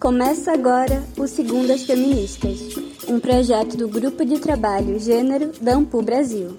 [0.00, 2.58] Começa agora o Segundas Feministas,
[3.06, 6.58] um projeto do Grupo de Trabalho Gênero da Ampu Brasil.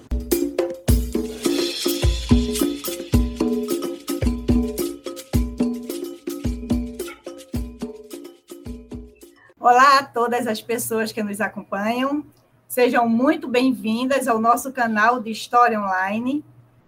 [9.58, 12.24] Olá a todas as pessoas que nos acompanham.
[12.68, 16.44] Sejam muito bem-vindas ao nosso canal de História Online.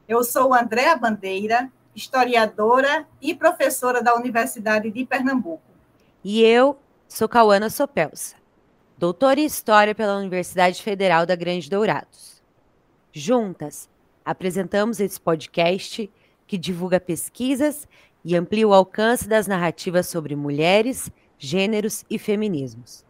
[0.06, 5.73] Eu sou Andréa Bandeira, historiadora e professora da Universidade de Pernambuco.
[6.24, 8.36] E eu sou Cauana Sopelsa,
[8.96, 12.42] doutora em História pela Universidade Federal da Grande Dourados.
[13.12, 13.90] Juntas,
[14.24, 16.10] apresentamos esse podcast
[16.46, 17.86] que divulga pesquisas
[18.24, 23.04] e amplia o alcance das narrativas sobre mulheres, gêneros e feminismos.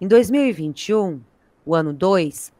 [0.00, 1.20] Em 2021,
[1.66, 2.50] o ano 2,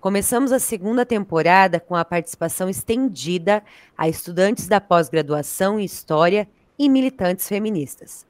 [0.00, 3.62] começamos a segunda temporada com a participação estendida
[3.96, 8.28] a estudantes da pós-graduação em História e militantes feministas.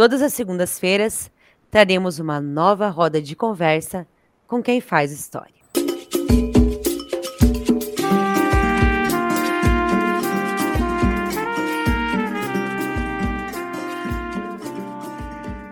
[0.00, 1.30] Todas as segundas-feiras
[1.70, 4.08] traremos uma nova roda de conversa
[4.46, 5.60] com quem faz história.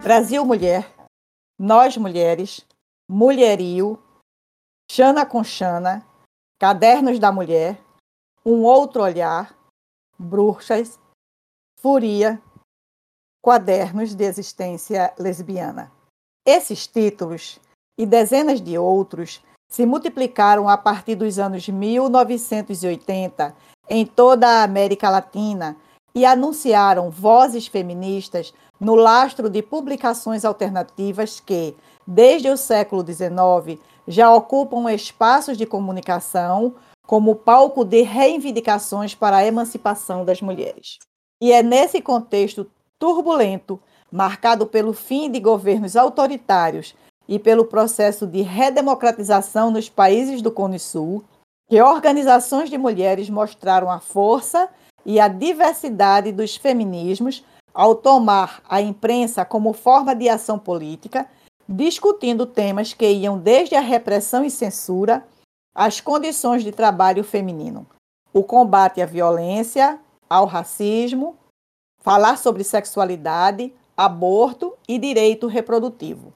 [0.03, 0.87] Brasil Mulher,
[1.59, 2.67] Nós Mulheres,
[3.09, 3.99] Mulherio,
[4.93, 6.06] Xana com Xana,
[6.61, 7.81] Cadernos da Mulher,
[8.45, 9.59] Um Outro Olhar,
[10.19, 11.01] Bruxas,
[11.81, 12.39] Furia,
[13.42, 15.92] Quadernos de Existência Lesbiana.
[16.47, 17.61] Esses títulos
[17.98, 23.55] e dezenas de outros se multiplicaram a partir dos anos 1980
[23.89, 25.77] em toda a América Latina
[26.14, 34.33] e anunciaram vozes feministas no lastro de publicações alternativas que, desde o século XIX, já
[34.33, 36.75] ocupam espaços de comunicação
[37.06, 40.98] como palco de reivindicações para a emancipação das mulheres.
[41.41, 42.69] E é nesse contexto
[42.99, 46.95] turbulento, marcado pelo fim de governos autoritários
[47.29, 51.23] e pelo processo de redemocratização nos países do Cone Sul,
[51.69, 54.69] que organizações de mulheres mostraram a força
[55.05, 61.28] e a diversidade dos feminismos ao tomar a imprensa como forma de ação política,
[61.69, 65.25] discutindo temas que iam desde a repressão e censura
[65.75, 67.87] às condições de trabalho feminino,
[68.33, 71.37] o combate à violência, ao racismo,
[72.09, 76.33] falar sobre sexualidade, aborto e direito reprodutivo.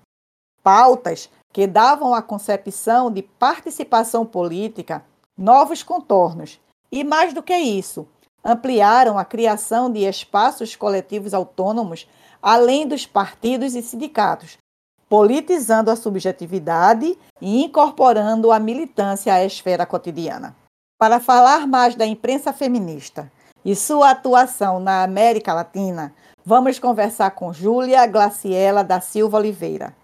[0.63, 5.03] Pautas que davam à concepção de participação política
[5.35, 6.61] novos contornos
[6.93, 8.07] e, mais do que isso,
[8.45, 12.07] ampliaram a criação de espaços coletivos autônomos
[12.43, 14.59] além dos partidos e sindicatos,
[15.09, 20.55] politizando a subjetividade e incorporando a militância à esfera cotidiana.
[20.99, 23.33] Para falar mais da imprensa feminista
[23.65, 26.13] e sua atuação na América Latina,
[26.45, 29.95] vamos conversar com Júlia Glaciela da Silva Oliveira.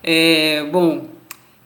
[0.03, 1.07] É, bom,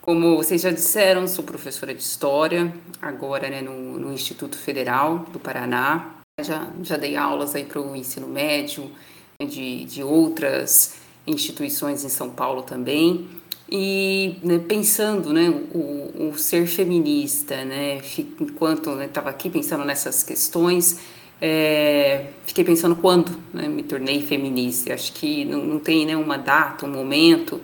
[0.02, 5.40] como vocês já disseram, sou professora de História, agora né, no, no Instituto Federal do
[5.40, 6.16] Paraná.
[6.42, 8.90] Já, já dei aulas aí para o ensino médio,
[9.38, 10.96] né, de, de outras
[11.28, 13.28] instituições em São Paulo também.
[13.70, 18.02] E né, pensando né, o, o, ser feminista, né,
[18.40, 21.00] enquanto estava né, aqui pensando nessas questões,
[21.42, 24.94] é, fiquei pensando quando né, me tornei feminista.
[24.94, 27.60] Acho que não, não tem né, uma data, um momento.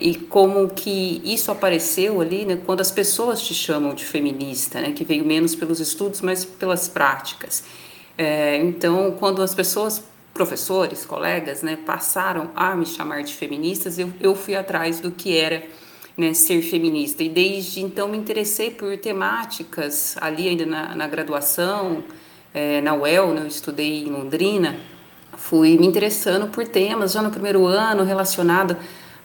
[0.00, 5.24] e como que isso apareceu ali, quando as pessoas te chamam de feminista, que veio
[5.24, 7.62] menos pelos estudos, mas pelas práticas.
[8.18, 10.02] É, então, quando as pessoas,
[10.34, 15.36] professores, colegas, né, passaram a me chamar de feministas, eu, eu fui atrás do que
[15.36, 15.62] era
[16.18, 17.22] né, ser feminista.
[17.22, 22.02] E desde então me interessei por temáticas ali ainda na, na graduação,
[22.52, 24.76] é, na UEL, né, eu estudei em Londrina,
[25.36, 28.76] fui me interessando por temas já no primeiro ano relacionado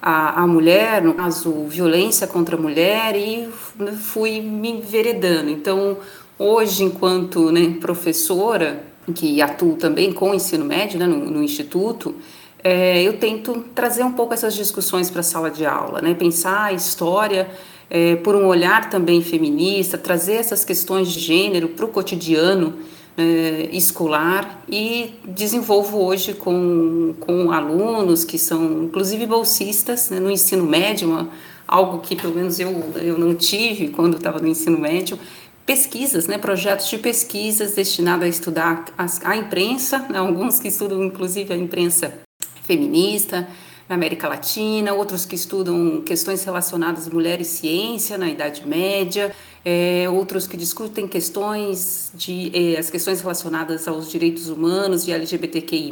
[0.02, 3.50] a, a mulher, no caso, violência contra a mulher, e
[3.98, 5.50] fui me enveredando.
[5.50, 5.98] Então,
[6.38, 12.16] hoje, enquanto né, professora, que atuo também com o ensino médio né, no, no Instituto,
[12.63, 16.66] é, eu tento trazer um pouco essas discussões para a sala de aula, né, pensar
[16.66, 17.50] a história
[17.90, 22.75] é, por um olhar também feminista, trazer essas questões de gênero para o cotidiano
[23.22, 30.66] eh, escolar e desenvolvo hoje com, com alunos que são inclusive bolsistas né, no ensino
[30.66, 31.30] médio, uma,
[31.68, 35.19] algo que pelo menos eu, eu não tive quando estava no ensino médio,
[35.69, 41.04] pesquisas, né, projetos de pesquisas destinados a estudar a, a imprensa, né, alguns que estudam
[41.04, 42.12] inclusive a imprensa
[42.63, 43.48] feminista,
[43.88, 49.31] na América Latina, outros que estudam questões relacionadas à mulher e ciência na Idade Média,
[49.63, 55.92] é, outros que discutem questões de é, as questões relacionadas aos direitos humanos e LGBTQI+,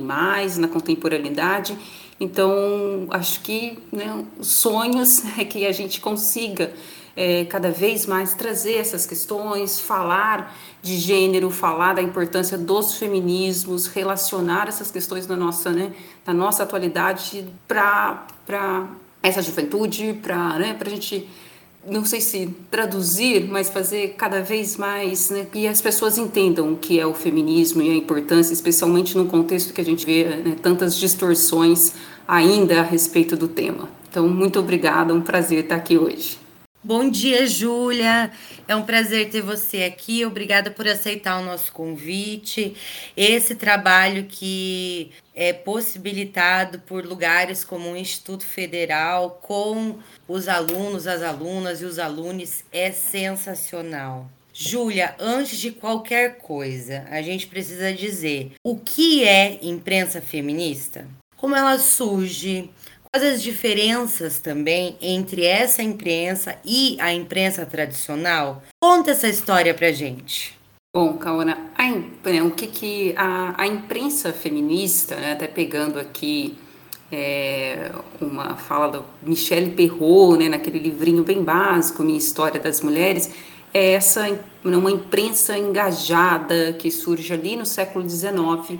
[0.57, 1.77] na contemporaneidade.
[2.19, 6.73] Então, acho que né, os sonhos é que a gente consiga
[7.17, 13.87] é, cada vez mais trazer essas questões, falar de gênero, falar da importância dos feminismos,
[13.87, 15.91] relacionar essas questões da nossa, né,
[16.23, 18.87] da nossa atualidade para
[19.23, 21.27] essa juventude, para né, a gente
[21.89, 26.77] não sei se traduzir, mas fazer cada vez mais né, que as pessoas entendam o
[26.77, 30.55] que é o feminismo e a importância, especialmente no contexto que a gente vê né,
[30.61, 31.93] tantas distorções
[32.27, 33.89] ainda a respeito do tema.
[34.07, 36.46] Então, muito obrigada, um prazer estar aqui hoje.
[36.87, 38.31] Bom dia, Júlia.
[38.65, 40.25] É um prazer ter você aqui.
[40.25, 42.77] Obrigada por aceitar o nosso convite.
[43.17, 49.97] Esse trabalho que é possibilitado por lugares como o Instituto Federal, com
[50.29, 54.29] os alunos, as alunas e os alunos, é sensacional.
[54.53, 61.05] Júlia, antes de qualquer coisa, a gente precisa dizer o que é imprensa feminista?
[61.35, 62.69] Como ela surge?
[63.11, 68.61] Quais as diferenças também entre essa imprensa e a imprensa tradicional?
[68.81, 70.57] Conta essa história pra gente.
[70.95, 76.57] Bom, Kawana, a, o que, que a, a imprensa feminista, né, até pegando aqui
[77.11, 83.31] é, uma fala da Michelle Perrault, né, naquele livrinho bem básico, Minha História das Mulheres,
[83.73, 88.79] é essa uma imprensa engajada que surge ali no século XIX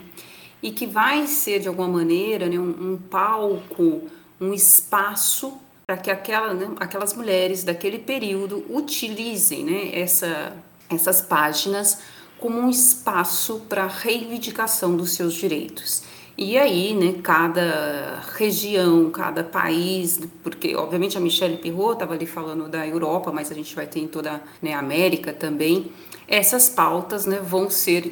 [0.62, 4.04] e que vai ser, de alguma maneira, né, um, um palco
[4.40, 10.54] um espaço para que aquela, né, aquelas mulheres daquele período utilizem né, essa,
[10.90, 12.00] essas páginas
[12.40, 16.04] como um espaço para reivindicação dos seus direitos.
[16.38, 22.68] E aí, né, cada região, cada país, porque obviamente a Michelle Pirot estava ali falando
[22.68, 25.92] da Europa, mas a gente vai ter em toda né, a América também,
[26.28, 28.06] essas pautas né, vão ser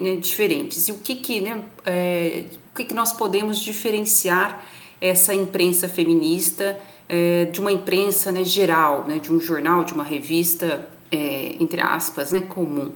[0.00, 0.88] né, diferentes.
[0.88, 4.64] E o que que, né, é, o que que nós podemos diferenciar
[5.00, 10.04] essa imprensa feminista é, de uma imprensa né, geral, né, de um jornal, de uma
[10.04, 12.92] revista, é, entre aspas, né, comum.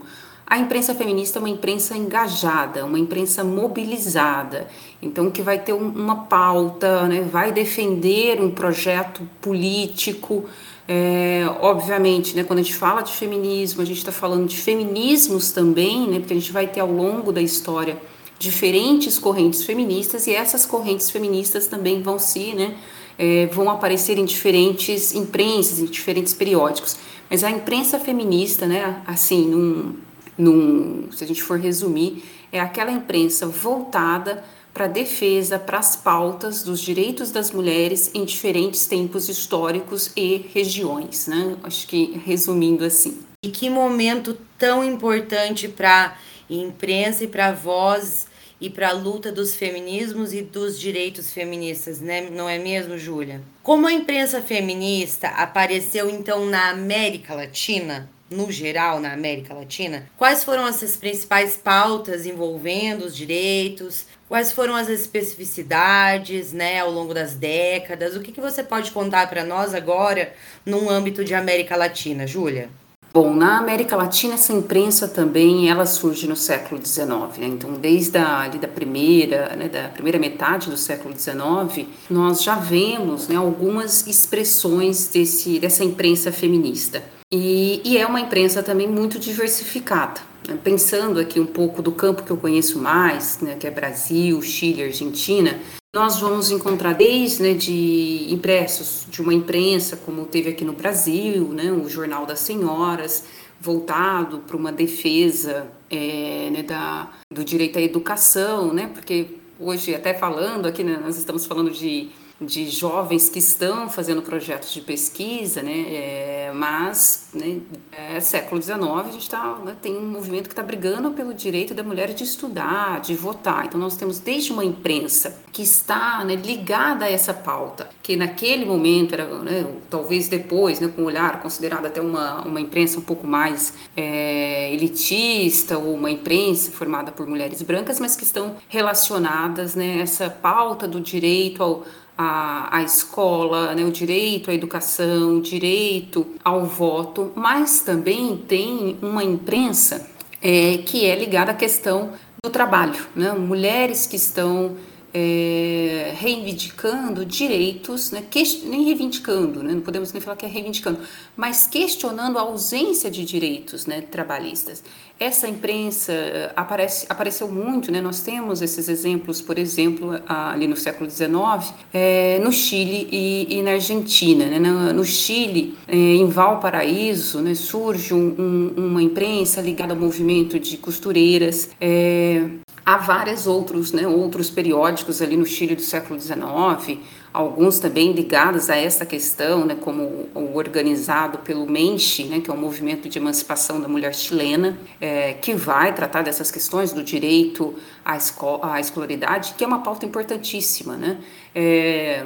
[0.47, 4.69] A imprensa feminista é uma imprensa engajada, uma imprensa mobilizada,
[5.01, 10.44] então que vai ter um, uma pauta, né, vai defender um projeto político.
[10.87, 15.51] É, obviamente, né, quando a gente fala de feminismo, a gente está falando de feminismos
[15.51, 17.96] também, né, porque a gente vai ter ao longo da história
[18.44, 22.77] diferentes correntes feministas e essas correntes feministas também vão se, né,
[23.19, 26.96] é, vão aparecer em diferentes imprensas, em diferentes periódicos.
[27.29, 29.96] Mas a imprensa feminista, né, assim, num,
[30.39, 32.22] num, se a gente for resumir,
[32.53, 38.24] é aquela imprensa voltada para a defesa, para as pautas dos direitos das mulheres em
[38.24, 41.56] diferentes tempos históricos e regiões, né?
[41.63, 43.19] Acho que resumindo assim.
[43.44, 46.17] E que momento tão importante para
[46.51, 48.27] imprensa e para voz
[48.61, 52.29] e para a luta dos feminismos e dos direitos feministas, né?
[52.31, 53.43] não é mesmo, Júlia?
[53.63, 60.43] Como a imprensa feminista apareceu então na América Latina, no geral na América Latina, quais
[60.44, 64.06] foram essas principais pautas envolvendo os direitos?
[64.29, 68.17] Quais foram as especificidades, né, ao longo das décadas?
[68.17, 70.32] O que, que você pode contar para nós agora,
[70.65, 72.69] num âmbito de América Latina, Júlia?
[73.15, 77.06] Bom, na América Latina essa imprensa também ela surge no século XIX,
[77.39, 77.47] né?
[77.47, 82.56] então desde a, ali da primeira, né, da primeira metade do século XIX, nós já
[82.56, 87.05] vemos né, algumas expressões desse, dessa imprensa feminista.
[87.36, 90.20] E, e é uma imprensa também muito diversificada.
[90.46, 90.56] Né?
[90.62, 94.84] Pensando aqui um pouco do campo que eu conheço mais, né, que é Brasil, Chile,
[94.84, 95.58] Argentina,
[95.93, 101.48] nós vamos encontrar desde né, de impressos de uma imprensa, como teve aqui no Brasil,
[101.48, 103.24] né, o Jornal das Senhoras,
[103.60, 109.26] voltado para uma defesa é, né, da, do direito à educação, né, porque
[109.58, 112.10] hoje, até falando aqui, né, nós estamos falando de
[112.41, 115.84] de jovens que estão fazendo projetos de pesquisa, né?
[115.88, 117.60] É, mas, né,
[117.93, 121.74] é século XIX, a gente tá, né, tem um movimento que está brigando pelo direito
[121.74, 123.67] da mulher de estudar, de votar.
[123.67, 128.64] Então, nós temos desde uma imprensa que está né, ligada a essa pauta, que naquele
[128.64, 133.03] momento era, né, talvez depois, né, com o olhar considerado até uma, uma imprensa um
[133.03, 139.76] pouco mais é, elitista ou uma imprensa formada por mulheres brancas, mas que estão relacionadas
[139.76, 141.84] né, essa pauta do direito ao
[142.17, 149.25] a, escola, né, o direito à educação, o direito ao voto, mas também tem uma
[149.25, 150.09] imprensa
[150.41, 152.13] é, que é ligada à questão
[152.44, 153.33] do trabalho, né?
[153.33, 154.77] mulheres que estão
[155.15, 158.25] é, reivindicando direitos, né,
[158.65, 160.99] nem reivindicando, né, não podemos nem falar que é reivindicando,
[161.37, 164.83] mas questionando a ausência de direitos né, trabalhistas.
[165.19, 170.77] Essa imprensa eh, aparece, apareceu muito, né, nós temos esses exemplos, por exemplo, ali no
[170.77, 174.47] século XIX, é, no Chile e, e, na Argentina.
[174.47, 178.35] Né, no, no Chile, é, em Valparaíso, né, surge um,
[178.77, 182.49] um, uma imprensa ligada ao movimento de costureiras, é,
[182.86, 186.98] Há vários outros, né, outros periódicos ali no Chile do século XIX,
[187.32, 192.53] alguns também ligados a essa questão, né, como o organizado pelo MENCHE, né, que é
[192.53, 197.74] o Movimento de Emancipação da Mulher Chilena, é, que vai tratar dessas questões do direito
[198.05, 198.19] à,
[198.62, 201.19] à escolaridade, que é uma pauta importantíssima, né?
[201.55, 202.22] É,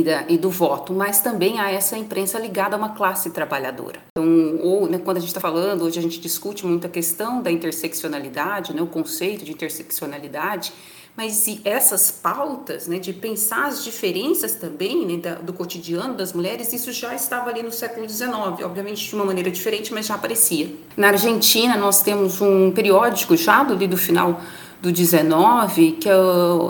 [0.00, 4.00] e, da, e, do voto, mas também a essa imprensa ligada a uma classe trabalhadora.
[4.16, 7.42] Então, ou né, quando a gente está falando, hoje a gente discute muito a questão
[7.42, 10.72] da interseccionalidade, né, o conceito de interseccionalidade,
[11.16, 16.72] mas essas pautas né, de pensar as diferenças também né, da, do cotidiano das mulheres,
[16.72, 18.32] isso já estava ali no século XIX,
[18.64, 20.74] obviamente de uma maneira diferente, mas já aparecia.
[20.96, 24.40] Na Argentina, nós temos um periódico já do, do final
[24.82, 26.12] do 19, que é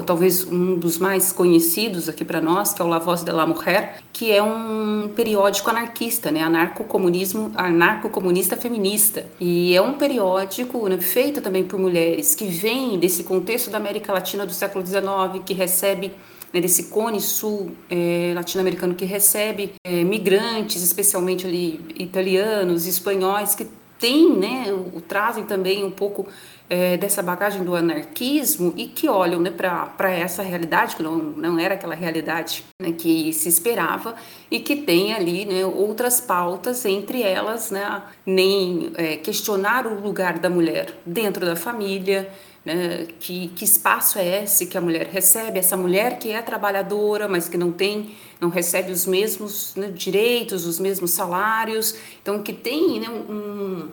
[0.04, 3.47] talvez um dos mais conhecidos aqui para nós, que é o La Voz de la
[3.47, 9.25] Mujer, que é um periódico anarquista, né, anarcocomunismo, anarcocomunista feminista.
[9.40, 14.12] E é um periódico né, feito também por mulheres que vem desse contexto da América
[14.12, 16.12] Latina do século 19, que recebe
[16.52, 23.66] né, desse cone sul é, latino-americano que recebe é, migrantes, especialmente ali italianos, espanhóis, que
[24.02, 26.26] tem, né, o, trazem também um pouco
[26.68, 31.56] é, dessa bagagem do anarquismo e que olham né, para essa realidade, que não, não
[31.56, 34.16] era aquela realidade né, que se esperava,
[34.50, 40.40] e que tem ali né, outras pautas, entre elas né, nem é, questionar o lugar
[40.40, 42.28] da mulher dentro da família,
[42.64, 47.28] né, que, que espaço é esse que a mulher recebe, essa mulher que é trabalhadora,
[47.28, 52.52] mas que não tem não recebe os mesmos né, direitos, os mesmos salários, então que
[52.52, 53.88] tem né, um,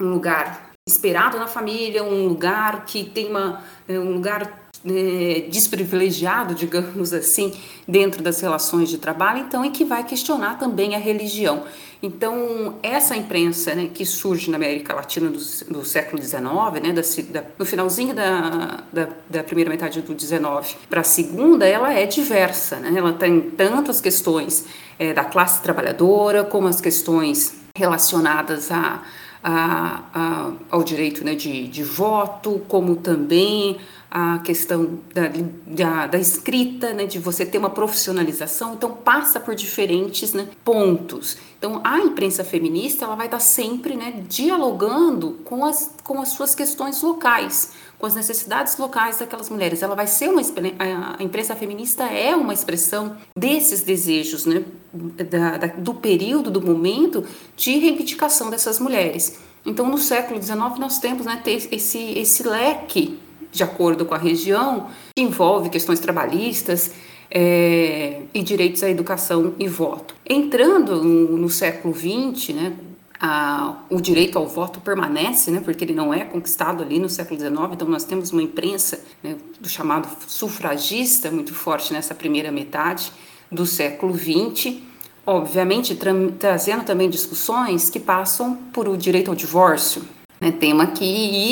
[0.00, 6.54] um lugar esperado na família, um lugar que tem uma, né, um lugar é, desprivilegiado,
[6.54, 7.52] digamos assim,
[7.86, 11.64] dentro das relações de trabalho, então, e que vai questionar também a religião.
[12.02, 16.42] Então, essa imprensa né, que surge na América Latina do, do século XIX,
[16.82, 21.66] né, da, da, no finalzinho da, da, da, primeira metade do XIX para a segunda,
[21.66, 22.76] ela é diversa.
[22.76, 22.92] Né?
[22.96, 24.66] Ela tem tantas questões
[24.98, 29.02] é, da classe trabalhadora, como as questões relacionadas a,
[29.42, 33.78] a, a, ao direito né, de, de voto, como também
[34.10, 35.30] a questão da,
[35.66, 41.36] da, da escrita, né, de você ter uma profissionalização, então passa por diferentes né, pontos.
[41.58, 46.54] Então a imprensa feminista ela vai estar sempre né, dialogando com as, com as suas
[46.54, 49.82] questões locais, com as necessidades locais daquelas mulheres.
[49.82, 50.40] Ela vai ser uma
[50.78, 57.24] a imprensa feminista é uma expressão desses desejos, né, da, da, do período, do momento
[57.56, 59.38] de reivindicação dessas mulheres.
[59.64, 63.18] Então, no século XIX, nós temos né, esse, esse leque
[63.50, 66.92] de acordo com a região, que envolve questões trabalhistas
[67.30, 70.14] é, e direitos à educação e voto.
[70.28, 72.72] Entrando no, no século XX, né,
[73.20, 77.38] a, o direito ao voto permanece, né, porque ele não é conquistado ali no século
[77.38, 83.12] XIX, então nós temos uma imprensa né, do chamado sufragista muito forte nessa primeira metade
[83.50, 84.76] do século XX,
[85.24, 90.02] obviamente tra trazendo também discussões que passam por o direito ao divórcio,
[90.40, 91.04] né, tema que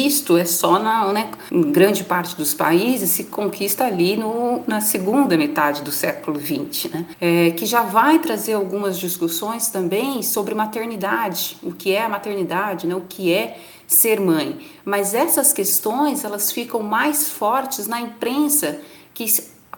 [0.06, 1.30] isto é só na né,
[1.72, 7.06] grande parte dos países se conquista ali no, na segunda metade do século XX, né,
[7.20, 12.86] é, que já vai trazer algumas discussões também sobre maternidade, o que é a maternidade,
[12.86, 14.58] né, o que é ser mãe.
[14.84, 18.80] Mas essas questões elas ficam mais fortes na imprensa
[19.12, 19.26] que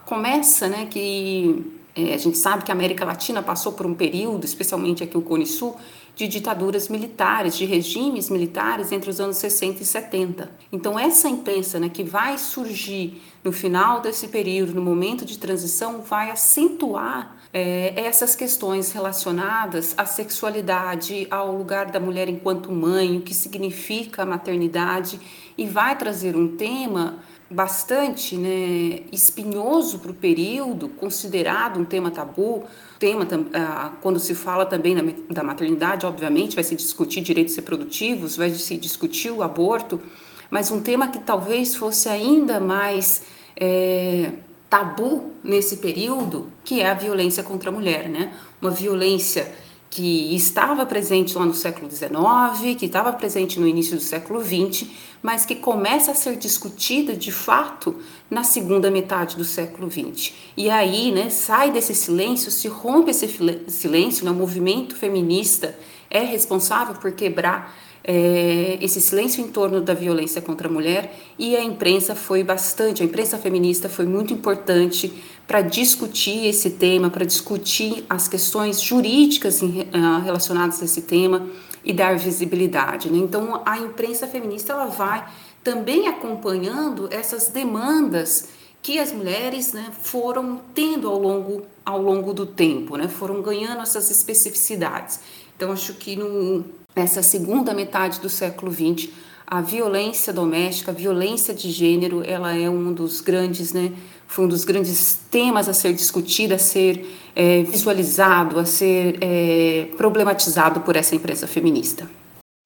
[0.05, 4.45] começa, né, que é, a gente sabe que a América Latina passou por um período,
[4.45, 5.75] especialmente aqui o Cone Sul,
[6.17, 10.49] de ditaduras militares, de regimes militares entre os anos 60 e 70.
[10.71, 16.01] Então, essa imprensa né, que vai surgir no final desse período, no momento de transição,
[16.01, 23.21] vai acentuar é, essas questões relacionadas à sexualidade, ao lugar da mulher enquanto mãe, o
[23.21, 25.19] que significa a maternidade,
[25.55, 32.65] e vai trazer um tema bastante né, espinhoso para o período, considerado um tema tabu.
[32.99, 34.95] Tema, ah, quando se fala também
[35.29, 40.01] da maternidade, obviamente, vai se discutir direitos reprodutivos, vai se discutir o aborto,
[40.49, 43.21] mas um tema que talvez fosse ainda mais
[43.55, 44.31] é,
[44.69, 48.33] tabu nesse período, que é a violência contra a mulher, né?
[48.61, 49.53] Uma violência
[49.89, 54.87] que estava presente lá no século XIX, que estava presente no início do século XX,
[55.21, 57.95] mas que começa a ser discutida de fato
[58.29, 60.33] na segunda metade do século XX.
[60.55, 63.27] E aí, né, sai desse silêncio, se rompe esse
[63.67, 65.77] silêncio, né, o movimento feminista
[66.09, 67.75] é responsável por quebrar
[68.09, 73.03] é, esse silêncio em torno da violência contra a mulher e a imprensa foi bastante,
[73.03, 75.13] a imprensa feminista foi muito importante
[75.45, 79.59] para discutir esse tema, para discutir as questões jurídicas
[79.91, 81.49] ah, relacionadas a esse tema
[81.83, 83.11] e dar visibilidade.
[83.11, 83.17] Né?
[83.17, 85.27] Então, a imprensa feminista ela vai
[85.61, 88.47] também acompanhando essas demandas
[88.81, 93.81] que as mulheres né, foram tendo ao longo, ao longo do tempo, né, foram ganhando
[93.81, 95.19] essas especificidades.
[95.57, 96.63] Então, acho que no,
[96.97, 99.09] nessa segunda metade do século XX,
[99.45, 103.93] a violência doméstica, a violência de gênero, ela é um dos grandes, né,
[104.25, 109.89] foi um dos grandes temas a ser discutido, a ser é, visualizado, a ser é,
[109.95, 112.09] problematizado por essa imprensa feminista.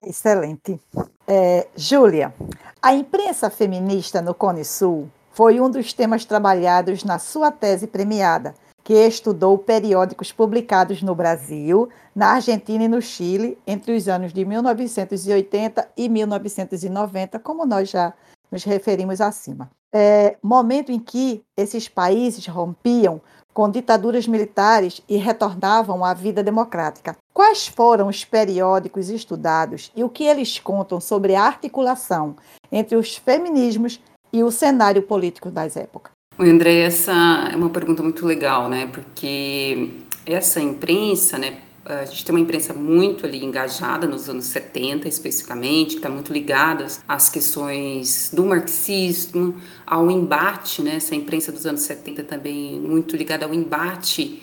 [0.01, 0.79] Excelente.
[1.27, 2.33] É, Júlia,
[2.81, 8.55] a imprensa feminista no Cone Sul foi um dos temas trabalhados na sua tese premiada,
[8.91, 14.43] que estudou periódicos publicados no Brasil, na Argentina e no Chile entre os anos de
[14.43, 18.13] 1980 e 1990, como nós já
[18.51, 19.71] nos referimos acima.
[19.93, 23.21] É, momento em que esses países rompiam
[23.53, 27.15] com ditaduras militares e retornavam à vida democrática.
[27.33, 32.35] Quais foram os periódicos estudados e o que eles contam sobre a articulação
[32.69, 34.01] entre os feminismos
[34.33, 36.11] e o cenário político das épocas?
[36.39, 38.87] André, essa é uma pergunta muito legal, né?
[38.87, 39.89] Porque
[40.25, 41.59] essa imprensa, né?
[41.85, 46.31] A gente tem uma imprensa muito ali engajada nos anos 70, especificamente, que está muito
[46.31, 50.95] ligada às questões do marxismo, ao embate, né?
[50.95, 54.41] Essa imprensa dos anos 70 também muito ligada ao embate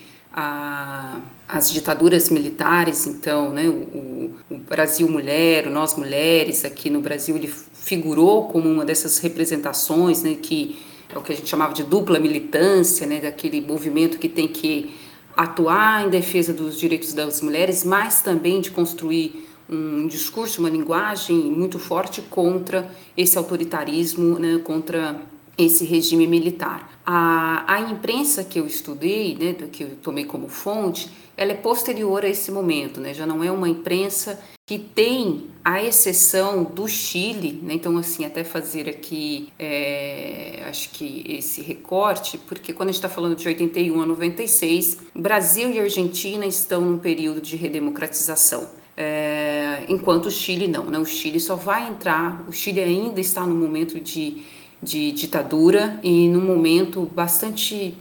[1.48, 7.34] às ditaduras militares, então, né, o, o, Brasil Mulher, o Nós Mulheres, aqui no Brasil,
[7.34, 11.82] ele figurou como uma dessas representações, né, que é o que a gente chamava de
[11.82, 14.94] dupla militância, né, daquele movimento que tem que
[15.36, 21.36] atuar em defesa dos direitos das mulheres, mas também de construir um discurso, uma linguagem
[21.36, 25.20] muito forte contra esse autoritarismo, né, contra
[25.56, 27.00] esse regime militar.
[27.04, 32.24] A, a imprensa que eu estudei, né, que eu tomei como fonte, ela é posterior
[32.24, 37.58] a esse momento, né, já não é uma imprensa que tem a exceção do Chile,
[37.62, 37.72] né?
[37.72, 43.08] então assim até fazer aqui é, acho que esse recorte, porque quando a gente está
[43.08, 48.68] falando de 81 a 96, Brasil e Argentina estão num período de redemocratização.
[48.94, 50.98] É, enquanto o Chile não, né?
[50.98, 54.42] o Chile só vai entrar, o Chile ainda está num momento de,
[54.82, 57.96] de ditadura e num momento bastante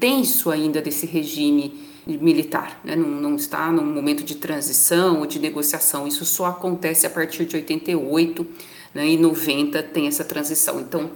[0.00, 2.94] tenso ainda desse regime militar, né?
[2.94, 6.06] não, não, está num momento de transição ou de negociação.
[6.06, 8.46] Isso só acontece a partir de 88
[8.94, 9.08] né?
[9.08, 10.80] e 90 tem essa transição.
[10.80, 11.10] Então,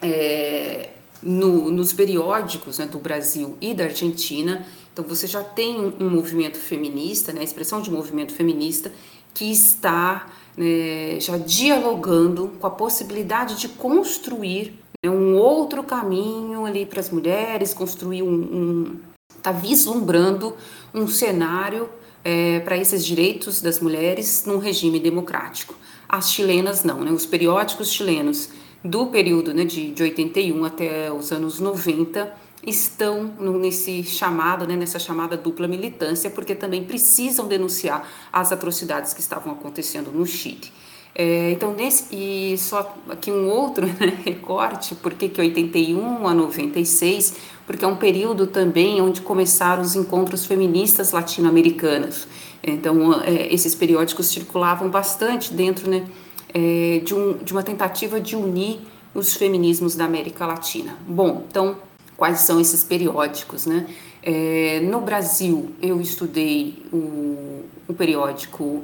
[0.00, 5.92] é, no, nos periódicos né, do Brasil e da Argentina, então você já tem um,
[5.98, 8.92] um movimento feminista, né, a expressão de movimento feminista,
[9.32, 16.86] que está né, já dialogando com a possibilidade de construir né, um outro caminho ali
[16.86, 19.13] para as mulheres, construir um, um
[19.44, 20.56] está vislumbrando
[20.94, 21.90] um cenário
[22.24, 25.74] é, para esses direitos das mulheres num regime democrático.
[26.08, 27.12] As chilenas não, né?
[27.12, 28.48] Os periódicos chilenos
[28.82, 32.32] do período né, de, de 81 até os anos 90,
[32.66, 39.12] estão no, nesse chamado, né, nessa chamada dupla militância, porque também precisam denunciar as atrocidades
[39.12, 40.72] que estavam acontecendo no Chile.
[41.14, 47.36] É, então, nesse, e só aqui um outro né, recorte, porque que 81 a 96,
[47.66, 52.26] porque é um período também onde começaram os encontros feministas latino-americanos.
[52.62, 56.04] Então, é, esses periódicos circulavam bastante dentro né,
[56.52, 58.80] é, de, um, de uma tentativa de unir
[59.14, 60.96] os feminismos da América Latina.
[61.06, 61.76] Bom, então,
[62.16, 63.86] quais são esses periódicos, né?
[64.22, 68.82] É, no Brasil, eu estudei o, o periódico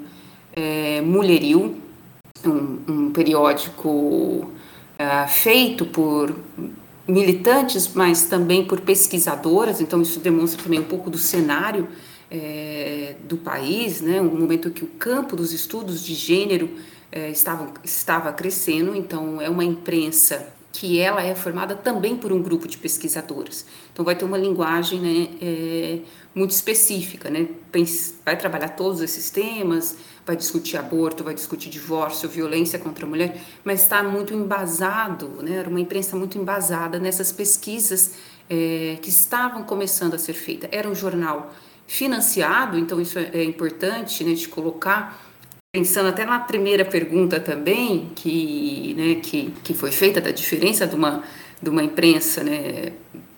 [0.52, 1.78] é, Mulheril,
[2.44, 4.50] um, um periódico
[4.98, 6.34] é, feito por
[7.06, 11.88] militantes, mas também por pesquisadoras, então isso demonstra também um pouco do cenário
[12.30, 14.20] é, do país, né?
[14.20, 16.70] um momento que o campo dos estudos de gênero
[17.10, 22.40] é, estava, estava crescendo, então é uma imprensa que ela é formada também por um
[22.40, 23.66] grupo de pesquisadores.
[23.92, 25.98] Então vai ter uma linguagem né, é,
[26.34, 27.48] muito específica, né?
[28.24, 33.40] vai trabalhar todos esses temas, vai discutir aborto, vai discutir divórcio, violência contra a mulher,
[33.64, 35.56] mas está muito embasado, né?
[35.56, 38.14] era uma imprensa muito embasada nessas pesquisas
[38.48, 40.70] é, que estavam começando a ser feitas.
[40.72, 41.52] Era um jornal
[41.86, 45.20] financiado, então isso é, é importante né, de colocar
[45.72, 50.96] pensando até na primeira pergunta também que, né, que, que foi feita da diferença de
[50.96, 51.22] uma,
[51.62, 52.92] de uma imprensa, né,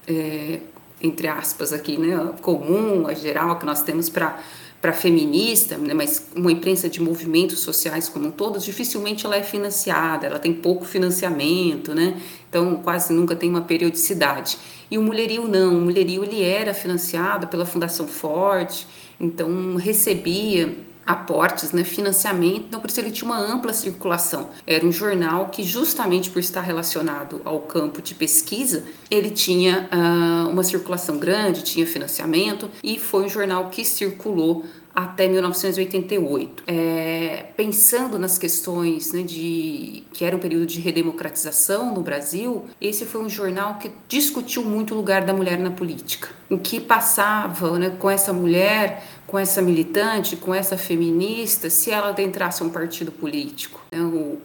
[0.06, 0.60] é,
[1.02, 4.38] entre aspas aqui, né, comum, a geral que nós temos para
[4.80, 10.26] para feminista, né, mas uma imprensa de movimentos sociais como todos, dificilmente ela é financiada,
[10.26, 12.20] ela tem pouco financiamento, né?
[12.48, 14.58] Então quase nunca tem uma periodicidade.
[14.90, 18.84] E o Mulherio não, o Mulherio ele era financiado pela Fundação Forte,
[19.20, 24.50] então recebia aportes, né, financiamento, então por isso ele tinha uma ampla circulação.
[24.66, 30.48] Era um jornal que justamente por estar relacionado ao campo de pesquisa, ele tinha uh,
[30.48, 36.64] uma circulação grande, tinha financiamento e foi um jornal que circulou até 1988.
[36.66, 43.04] É, pensando nas questões né, de que era um período de redemocratização no Brasil, esse
[43.06, 46.28] foi um jornal que discutiu muito o lugar da mulher na política.
[46.50, 52.10] O que passava né, com essa mulher, com essa militante, com essa feminista, se ela
[52.10, 53.80] adentrasse um partido político.
[53.90, 54.38] Né, o,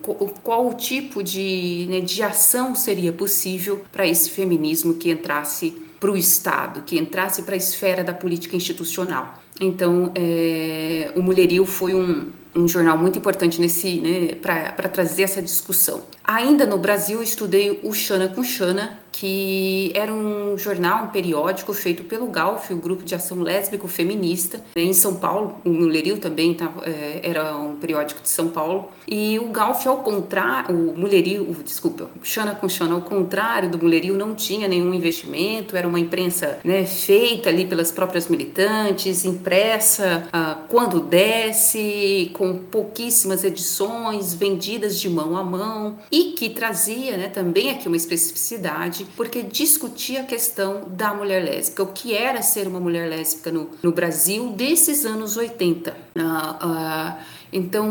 [0.43, 6.12] qual o tipo de, né, de ação seria possível para esse feminismo que entrasse para
[6.12, 9.41] o Estado, que entrasse para a esfera da política institucional.
[9.59, 15.41] Então, é, o Mulherio foi um, um jornal muito importante nesse, né, para trazer essa
[15.41, 16.03] discussão.
[16.23, 22.03] Ainda no Brasil, estudei o Xana com Xana, que era um jornal, um periódico feito
[22.03, 25.56] pelo GALF, o Grupo de Ação Lésbico Feminista, em São Paulo.
[25.65, 28.89] O Mulherio também tá, é, era um periódico de São Paulo.
[29.08, 34.15] E o GALF, ao contrário, o Mulherio, desculpa, Xana com Xana, ao contrário do Mulherio,
[34.15, 40.58] não tinha nenhum investimento, era uma imprensa né, feita ali pelas próprias militantes, impressa ah,
[40.67, 47.71] quando desce, com pouquíssimas edições, vendidas de mão a mão, e que trazia né, também
[47.71, 52.79] aqui uma especificidade porque discutia a questão da mulher lésbica, o que era ser uma
[52.79, 55.95] mulher lésbica no, no Brasil desses anos 80.
[56.15, 57.19] Ah, ah,
[57.51, 57.87] então,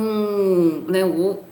[0.89, 1.01] né,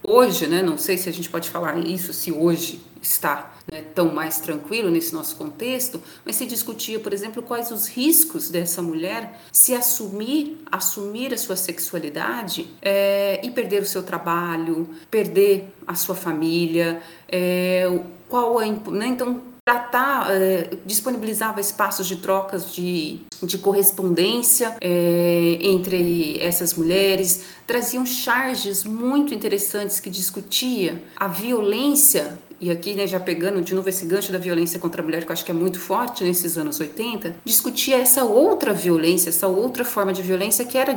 [0.03, 4.13] hoje, né, não sei se a gente pode falar isso, se hoje está né, tão
[4.13, 9.41] mais tranquilo nesse nosso contexto, mas se discutia, por exemplo, quais os riscos dessa mulher
[9.53, 16.15] se assumir, assumir a sua sexualidade é, e perder o seu trabalho, perder a sua
[16.15, 24.77] família, é, qual é, né, então tratar, é, disponibilizava espaços de trocas de, de correspondência
[24.79, 33.07] é, entre essas mulheres, traziam charges muito interessantes que discutia a violência e aqui né,
[33.07, 35.51] já pegando de novo esse gancho da violência contra a mulher, que eu acho que
[35.51, 40.65] é muito forte nesses anos 80, discutia essa outra violência, essa outra forma de violência
[40.65, 40.97] que era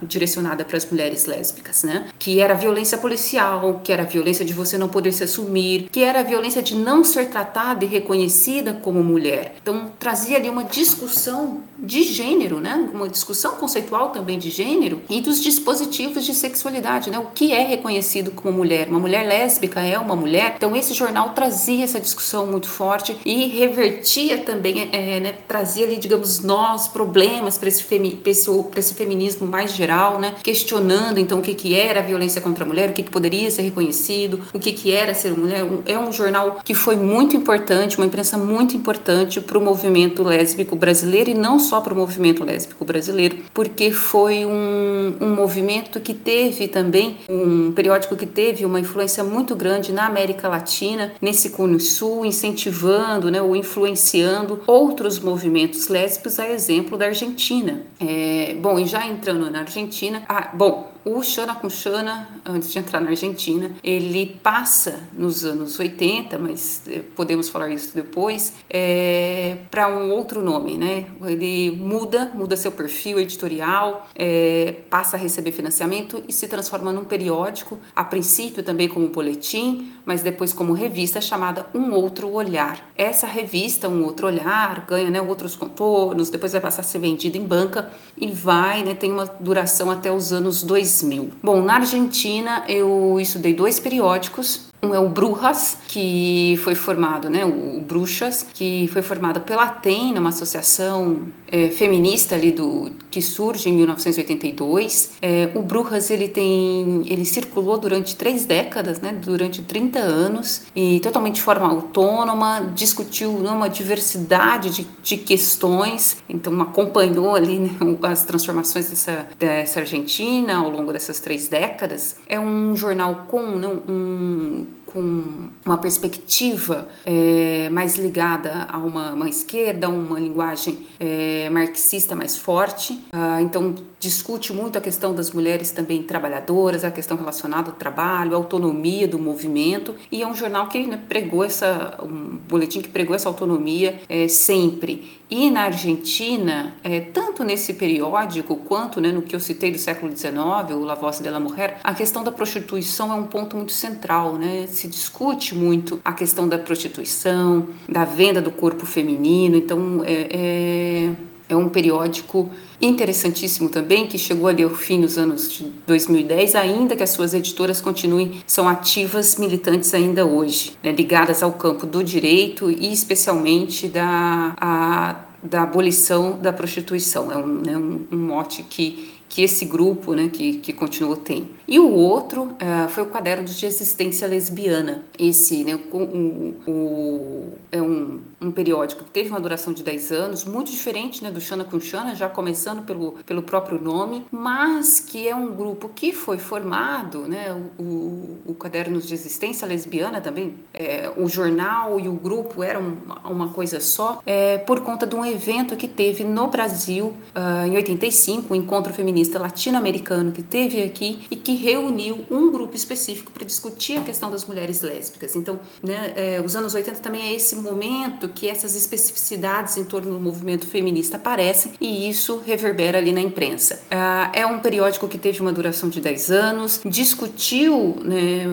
[0.00, 2.06] direcionada para as mulheres lésbicas, né?
[2.20, 5.88] Que era a violência policial, que era a violência de você não poder se assumir,
[5.90, 9.56] que era a violência de não ser tratada e reconhecida como mulher.
[9.60, 12.88] Então trazia ali uma discussão de gênero, né?
[12.94, 17.18] Uma discussão conceitual também de gênero e dos dispositivos de sexualidade, né?
[17.18, 18.86] O que é reconhecido como mulher?
[18.88, 20.54] Uma mulher lésbica é uma mulher?
[20.56, 25.86] Então esse jornal jornal trazia essa discussão muito forte e revertia também, é, né, trazia
[25.86, 31.38] ali, digamos, nós, problemas para esse, femi esse, esse feminismo mais geral, né, questionando então
[31.38, 34.40] o que, que era a violência contra a mulher, o que, que poderia ser reconhecido,
[34.52, 35.64] o que, que era ser mulher.
[35.86, 40.76] É um jornal que foi muito importante, uma imprensa muito importante para o movimento lésbico
[40.76, 46.12] brasileiro e não só para o movimento lésbico brasileiro, porque foi um, um movimento que
[46.12, 51.50] teve também, um periódico que teve uma influência muito grande na América Latina Argentina, nesse
[51.50, 57.82] Cone Sul, incentivando né, ou influenciando outros movimentos lésbicos, a exemplo da Argentina.
[58.00, 62.78] É, bom, e já entrando na Argentina, ah, bom, o Xana com Xana, antes de
[62.78, 69.56] entrar na Argentina, ele passa nos anos 80, mas eh, podemos falar isso depois, é,
[69.70, 71.06] para um outro nome, né?
[71.24, 77.04] Ele muda, muda seu perfil editorial, é, passa a receber financiamento e se transforma num
[77.04, 82.90] periódico, a princípio também como boletim, mas depois como revista chamada Um Outro Olhar.
[82.96, 87.38] Essa revista, Um Outro Olhar, ganha né, outros contornos, depois vai passar a ser vendida
[87.38, 91.32] em banca e vai, né, tem uma duração até os anos 2000 2000.
[91.42, 97.44] Bom, na Argentina eu estudei dois periódicos um é o Brujas, que foi formado, né,
[97.44, 103.68] o Bruxas, que foi formado pela TEM, uma associação é, feminista ali do que surge
[103.68, 105.12] em 1982.
[105.20, 111.00] É, o Brujas ele tem, ele circulou durante três décadas, né, durante 30 anos e
[111.00, 117.70] totalmente de forma autônoma, discutiu uma diversidade de, de questões, então acompanhou ali né,
[118.02, 122.16] as transformações dessa, dessa Argentina ao longo dessas três décadas.
[122.28, 129.28] É um jornal com não, um com uma perspectiva é, mais ligada a uma, uma
[129.28, 132.98] esquerda, uma linguagem é, marxista mais forte.
[133.12, 138.32] Ah, então, discute muito a questão das mulheres também trabalhadoras, a questão relacionada ao trabalho,
[138.32, 139.94] a autonomia do movimento.
[140.10, 144.26] E é um jornal que né, pregou essa, um boletim que pregou essa autonomia é,
[144.26, 145.17] sempre.
[145.30, 150.16] E na Argentina, é, tanto nesse periódico quanto né, no que eu citei do século
[150.16, 150.34] XIX,
[150.72, 154.34] o La Voz de la Mujer, a questão da prostituição é um ponto muito central.
[154.34, 154.66] Né?
[154.68, 159.56] Se discute muito a questão da prostituição, da venda do corpo feminino.
[159.56, 161.10] Então, é, é,
[161.48, 166.94] é um periódico interessantíssimo também, que chegou ali ao fim dos anos de 2010, ainda
[166.94, 172.04] que as suas editoras continuem, são ativas militantes ainda hoje, né, ligadas ao campo do
[172.04, 177.32] direito e especialmente da, a, da abolição da prostituição.
[177.32, 181.48] É um, né, um, um mote que que esse grupo, né, que, que continuou, tem.
[181.68, 185.04] E o outro uh, foi o Caderno de Existência Lesbiana.
[185.18, 190.12] Esse, né, o, o, o, é um, um periódico que teve uma duração de 10
[190.12, 194.98] anos, muito diferente né, do Xana com Xana, já começando pelo, pelo próprio nome, mas
[194.98, 200.22] que é um grupo que foi formado, né, o, o, o Cadernos de Existência Lesbiana
[200.22, 205.14] também, é, o jornal e o grupo eram uma coisa só, é, por conta de
[205.14, 210.82] um evento que teve no Brasil uh, em 85, o Encontro Feminista Latino-Americano, que teve
[210.82, 215.36] aqui e que reuniu um grupo específico para discutir a questão das mulheres lésbicas.
[215.36, 220.12] Então, né, é, os anos 80 também é esse momento que essas especificidades em torno
[220.12, 223.82] do movimento feminista aparecem e isso reverbera ali na imprensa.
[223.90, 228.46] Ah, é um periódico que teve uma duração de 10 anos, discutiu né,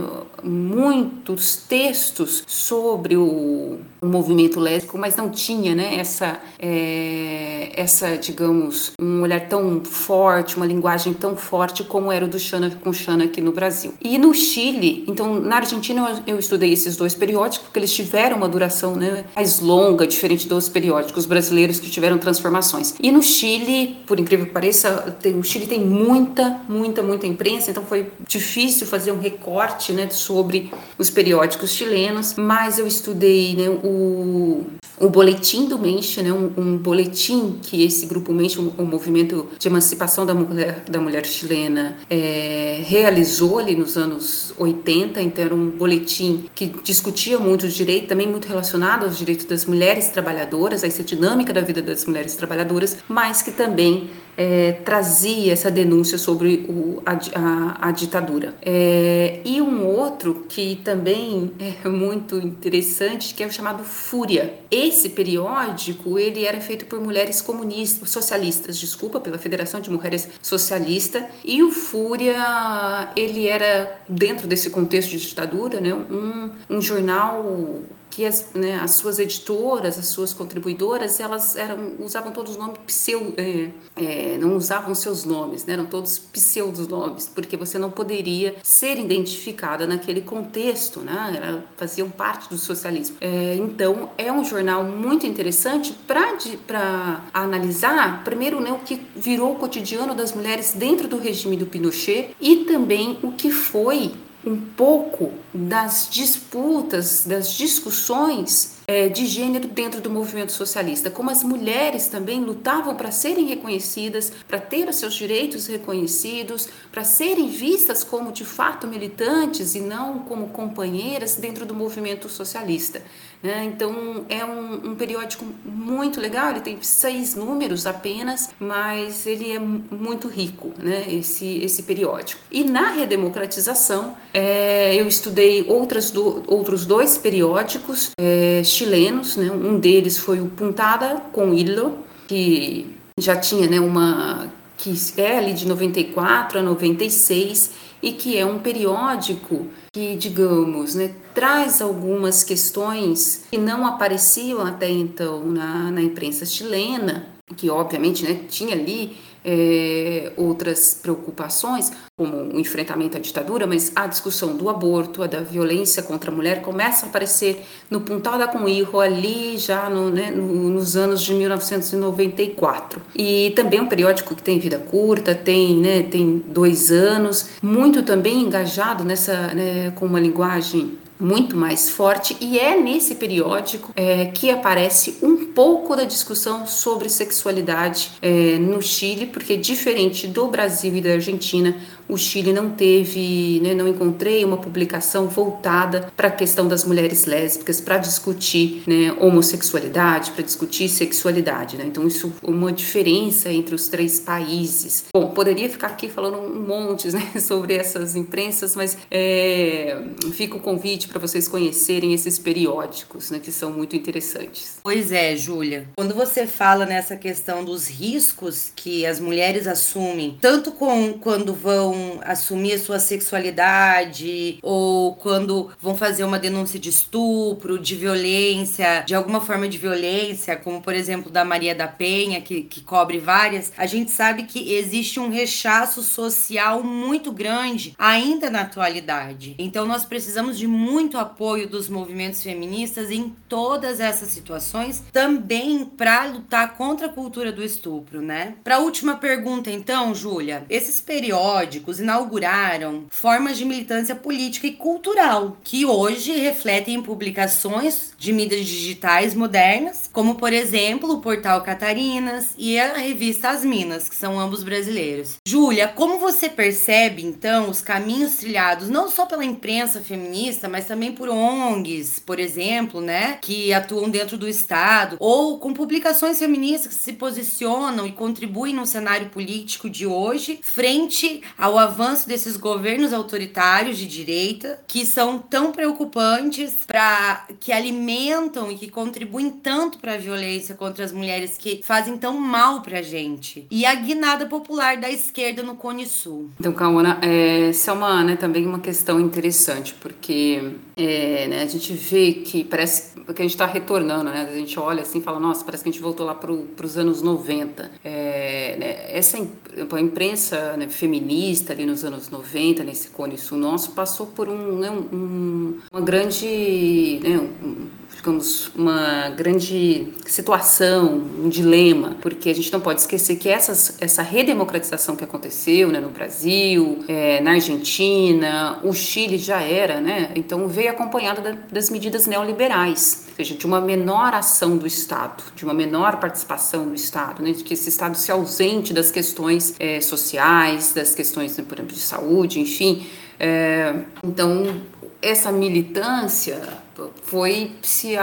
[0.44, 8.92] muitos textos sobre o, o, movimento lésbico, mas não tinha né, essa, é, essa, digamos,
[9.00, 12.94] um olhar tão forte, uma linguagem tão forte como era o do Xana com
[13.26, 13.94] Aqui no Brasil.
[14.02, 18.38] E no Chile, então na Argentina eu, eu estudei esses dois periódicos, porque eles tiveram
[18.38, 22.96] uma duração né, mais longa, diferente dos periódicos brasileiros que tiveram transformações.
[23.00, 27.72] E no Chile, por incrível que pareça, tem, o Chile tem muita, muita, muita imprensa,
[27.72, 33.70] então foi difícil fazer um recorte né, sobre os periódicos chilenos, mas eu estudei né,
[33.70, 34.66] o,
[34.98, 39.68] o boletim do Mensch, né, um, um, boletim que esse grupo Mensch, o movimento de
[39.68, 45.70] emancipação da mulher, da mulher chilena, é, realizou ali nos anos 80, então era um
[45.70, 50.88] boletim que discutia muito os direitos, também muito relacionado aos direitos das mulheres trabalhadoras, a
[50.88, 56.66] essa dinâmica da vida das mulheres trabalhadoras, mas que também é, trazia essa denúncia sobre
[56.68, 58.56] o, a, a, a, ditadura.
[58.62, 64.54] É, e um outro que também é muito interessante, que é o chamado Fúria.
[64.70, 71.26] Esse periódico ele era feito por mulheres comunistas, socialistas, desculpa, pela Federação de Mulheres Socialista,
[71.44, 77.82] e o Fúria ele era dentro desse contexto de ditadura, né, um, um jornal
[78.16, 82.78] que as, né, as suas editoras, as suas contribuidoras, elas eram, usavam todos os nomes
[82.88, 88.56] pseudo, é, é, não usavam seus nomes, né, eram todos pseudonomes, porque você não poderia
[88.64, 93.18] ser identificada naquele contexto, né, era, faziam parte do socialismo.
[93.20, 99.56] É, então, é um jornal muito interessante para analisar, primeiro, né, o que virou o
[99.56, 104.14] cotidiano das mulheres dentro do regime do Pinochet e também o que foi
[104.46, 111.44] um pouco das disputas, das discussões é, de gênero dentro do movimento socialista, como as
[111.44, 118.04] mulheres também lutavam para serem reconhecidas, para ter os seus direitos reconhecidos, para serem vistas
[118.04, 123.02] como de fato militantes e não como companheiras dentro do movimento socialista.
[123.46, 123.64] Né?
[123.66, 129.60] Então é um, um, periódico muito legal, ele tem seis números apenas, mas ele é
[129.60, 131.06] muito rico, né?
[131.08, 132.42] esse, esse periódico.
[132.52, 139.52] E na redemocratização, é, eu estudei outras do, outros dois periódicos é, chilenos, né?
[139.52, 145.54] um deles foi o Puntada com Hilo, que já tinha né, uma que é ali
[145.54, 153.46] de 94 a 96 e que é um periódico que, digamos, né, traz algumas questões
[153.50, 160.32] que não apareciam até então na, na imprensa chilena, que obviamente né, tinha ali é,
[160.36, 166.02] outras preocupações, como o enfrentamento à ditadura, mas a discussão do aborto, a da violência
[166.02, 170.70] contra a mulher, começa a aparecer no Puntal da Conirro, ali já no, né, no,
[170.70, 173.02] nos anos de 1994.
[173.16, 178.42] E também um periódico que tem vida curta, tem, né, tem dois anos, muito também
[178.42, 184.50] engajado nessa, né, com uma linguagem muito mais forte e é nesse periódico é, que
[184.50, 191.02] aparece um pouco da discussão sobre sexualidade é, no Chile, porque diferente do Brasil e
[191.02, 191.76] da Argentina,
[192.08, 197.26] o Chile não teve, né, não encontrei uma publicação voltada para a questão das mulheres
[197.26, 201.78] lésbicas, para discutir né, homossexualidade, para discutir sexualidade.
[201.78, 201.86] Né?
[201.88, 205.06] Então, isso é uma diferença entre os três países.
[205.16, 210.02] Bom, poderia ficar aqui falando um monte né, sobre essas imprensas, mas é,
[210.34, 214.78] fica o convite para vocês conhecerem esses periódicos, né, que são muito interessantes.
[214.84, 215.90] Pois é, Júlia.
[215.96, 221.95] Quando você fala nessa questão dos riscos que as mulheres assumem, tanto com quando vão
[221.96, 229.04] vão assumir a sua sexualidade ou quando vão fazer uma denúncia de estupro, de violência,
[229.06, 233.20] de alguma forma de violência, como por exemplo da Maria da Penha, que, que cobre
[233.20, 239.56] várias, a gente sabe que existe um rechaço social muito grande ainda na atualidade.
[239.58, 246.26] Então nós precisamos de muito apoio dos movimentos feministas em todas essas situações, também para
[246.26, 248.56] lutar contra a cultura do estupro, né?
[248.64, 255.86] Para última pergunta, então, Júlia, esses periódicos inauguraram formas de militância política e cultural, que
[255.86, 262.80] hoje refletem em publicações de mídias digitais modernas, como por exemplo o portal Catarinas e
[262.80, 265.38] a revista As Minas, que são ambos brasileiros.
[265.48, 271.12] Júlia, como você percebe então os caminhos trilhados não só pela imprensa feminista, mas também
[271.12, 277.04] por ONGs, por exemplo, né, que atuam dentro do Estado, ou com publicações feministas que
[277.04, 283.12] se posicionam e contribuem no cenário político de hoje frente ao ao avanço desses governos
[283.12, 290.14] autoritários de direita que são tão preocupantes para que alimentam e que contribuem tanto para
[290.14, 293.68] a violência contra as mulheres que fazem tão mal para a gente.
[293.70, 296.50] E a guinada popular da esquerda no Cone Sul.
[296.60, 301.94] Então, Cauana, é, é uma, né, também uma questão interessante, porque é, né, a gente
[301.94, 304.48] vê que parece que a gente está retornando, né?
[304.50, 306.98] A gente olha assim e fala, nossa, parece que a gente voltou lá para os
[306.98, 307.92] anos 90.
[308.04, 313.92] É, né, essa a imprensa né, feminista ali nos anos 90, nesse Cone Sul nosso,
[313.92, 317.88] passou por um, né, um uma grande, né, um,
[318.26, 324.24] digamos, uma grande situação, um dilema, porque a gente não pode esquecer que essas, essa
[324.24, 330.68] redemocratização que aconteceu né, no Brasil, é, na Argentina, o Chile já era, né, então
[330.68, 335.64] veio acompanhada da, das medidas neoliberais, ou seja, de uma menor ação do Estado, de
[335.64, 340.02] uma menor participação do Estado, né, de que esse Estado se ausente das questões é,
[340.02, 343.06] sociais, das questões, por exemplo, de saúde, enfim.
[343.40, 344.82] É, então,
[345.22, 346.85] essa militância
[347.24, 348.16] foi se,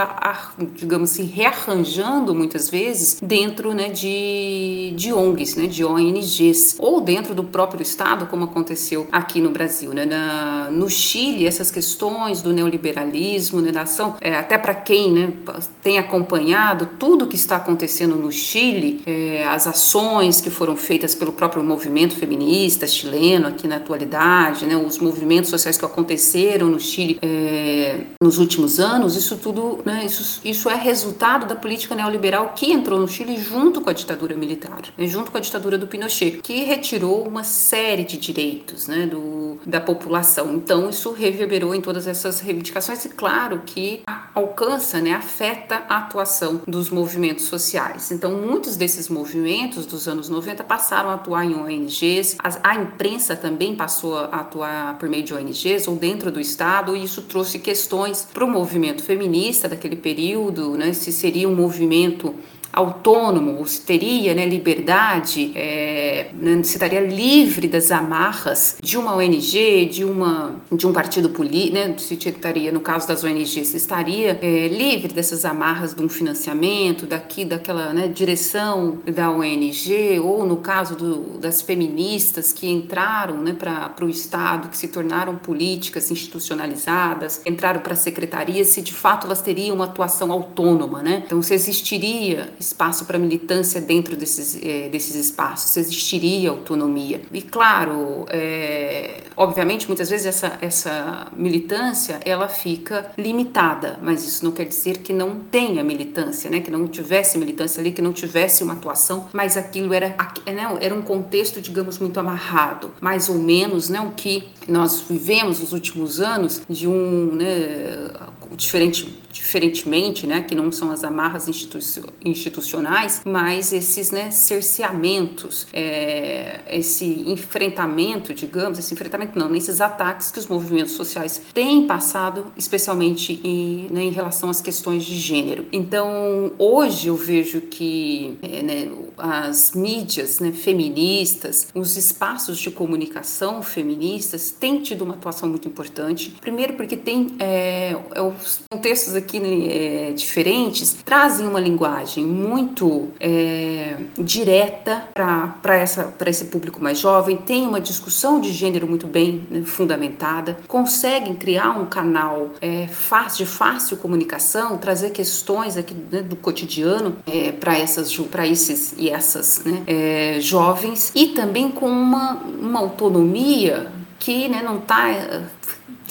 [0.75, 7.35] digamos, se rearranjando muitas vezes dentro né, de, de ONGs, né, de ONGs, ou dentro
[7.35, 9.93] do próprio Estado, como aconteceu aqui no Brasil.
[9.93, 10.05] Né?
[10.05, 15.33] Na, no Chile, essas questões do neoliberalismo, né, da ação, é, até para quem né,
[15.81, 21.31] tem acompanhado tudo que está acontecendo no Chile, é, as ações que foram feitas pelo
[21.31, 27.19] próprio movimento feminista chileno aqui na atualidade, né, os movimentos sociais que aconteceram no Chile
[27.21, 32.53] é, nos últimos últimos anos, isso tudo, né, isso, isso é resultado da política neoliberal
[32.55, 35.87] que entrou no Chile junto com a ditadura militar, né, junto com a ditadura do
[35.87, 40.53] Pinochet, que retirou uma série de direitos, né, do da população.
[40.53, 44.01] Então, isso reverberou em todas essas reivindicações e, claro, que
[44.33, 48.11] alcança, né, afeta a atuação dos movimentos sociais.
[48.11, 53.35] Então, muitos desses movimentos dos anos 90 passaram a atuar em ONGs, a, a imprensa
[53.35, 57.59] também passou a atuar por meio de ONGs ou dentro do Estado, e isso trouxe
[57.59, 62.33] questões para o movimento feminista daquele período, né, se seria um movimento
[62.73, 69.15] autônomo, ou se teria né, liberdade, é, né, se estaria livre das amarras de uma
[69.15, 73.77] ONG, de, uma, de um partido político, né, se estaria, no caso das ONGs, se
[73.77, 80.45] estaria é, livre dessas amarras de um financiamento, daqui, daquela né, direção da ONG, ou
[80.45, 86.09] no caso do, das feministas que entraram né, para o Estado, que se tornaram políticas
[86.09, 91.23] institucionalizadas, entraram para a secretaria, se de fato elas teriam uma atuação autônoma, né?
[91.25, 97.21] Então, se existiria espaço para militância dentro desses, é, desses espaços, existiria autonomia.
[97.31, 104.51] E claro, é, obviamente, muitas vezes essa, essa militância ela fica limitada, mas isso não
[104.51, 106.59] quer dizer que não tenha militância, né?
[106.59, 110.09] que não tivesse militância ali, que não tivesse uma atuação, mas aquilo era,
[110.45, 110.77] né?
[110.81, 113.99] era um contexto, digamos, muito amarrado, mais ou menos né?
[114.01, 118.09] o que nós vivemos nos últimos anos de um né,
[118.55, 121.79] diferente, diferentemente, né, que não são as amarras institu
[122.23, 130.39] institucionais, mas esses né, cerceamentos, é, esse enfrentamento, digamos, esse enfrentamento não, nesses ataques que
[130.39, 135.65] os movimentos sociais têm passado, especialmente em, né, em relação às questões de gênero.
[135.71, 143.61] Então, hoje eu vejo que é, né, as mídias né, feministas, os espaços de comunicação
[143.61, 146.35] feministas têm tido uma atuação muito importante.
[146.41, 153.09] Primeiro porque tem é, é os contextos aqui né, é, diferentes trazem uma linguagem muito
[153.19, 159.63] é, direta para esse público mais jovem, tem uma discussão de gênero muito bem né,
[159.63, 166.35] fundamentada, conseguem criar um canal é, fácil, de fácil comunicação, trazer questões aqui né, do
[166.35, 172.33] cotidiano é, para essas para esses e essas né, é, jovens e também com uma,
[172.33, 175.09] uma autonomia que né, não está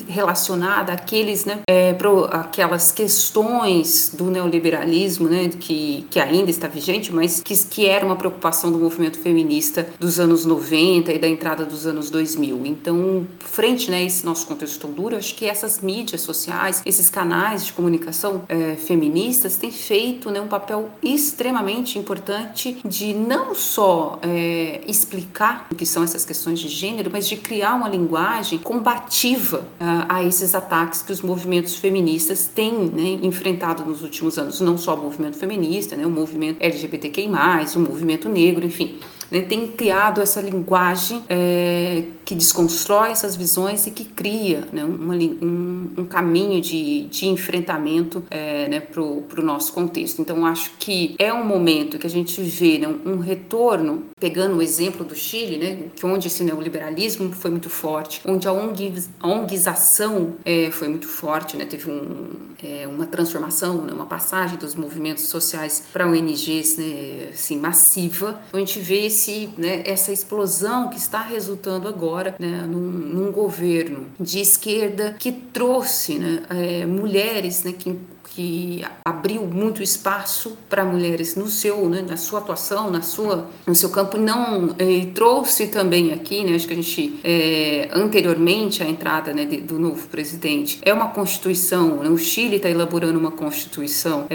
[0.09, 7.13] relacionada àqueles, né, é, pro, aquelas questões do neoliberalismo, né, que, que ainda está vigente,
[7.13, 11.65] mas que, que era uma preocupação do movimento feminista dos anos 90 e da entrada
[11.65, 12.67] dos anos 2000.
[12.67, 17.09] Então, frente né, a esse nosso contexto tão duro, acho que essas mídias sociais, esses
[17.09, 24.19] canais de comunicação é, feministas têm feito né, um papel extremamente importante de não só
[24.23, 29.65] é, explicar o que são essas questões de gênero, mas de criar uma linguagem combativa
[30.09, 34.95] a esses ataques que os movimentos feministas têm né, enfrentado nos últimos anos, não só
[34.95, 37.28] o movimento feminista, né, o movimento LGBTQI+,
[37.76, 38.99] o movimento negro, enfim
[39.32, 45.14] né, tem criado essa linguagem é, que desconstrói essas visões e que cria né, uma,
[45.14, 50.22] um, um, caminho de, de enfrentamento é, né, para o nosso contexto.
[50.22, 54.62] Então, acho que é um momento que a gente vê né, um retorno, pegando o
[54.62, 59.28] exemplo do Chile, né, que onde esse neoliberalismo foi muito forte, onde a, onguiz, a
[59.28, 62.30] onguização é, foi muito forte, né, teve um,
[62.62, 68.59] é, uma transformação, né, uma passagem dos movimentos sociais para ONGs né, assim, massiva, a
[68.59, 74.41] gente vê esse, né, essa explosão que está resultando agora né, num, num governo de
[74.41, 77.99] esquerda que trouxe né, é, mulheres né, que
[78.35, 83.75] que abriu muito espaço para mulheres no seu, né, na sua atuação, na sua, no
[83.75, 88.89] seu campo, não e trouxe também aqui, né, acho que a gente é, anteriormente à
[88.89, 93.31] entrada né, de, do novo presidente é uma constituição, né, o Chile está elaborando uma
[93.31, 94.27] constituição